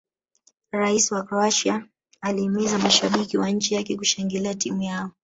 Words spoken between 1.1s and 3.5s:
wa croatia alihimiza mashabiki wa